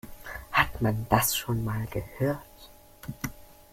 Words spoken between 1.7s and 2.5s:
gehört?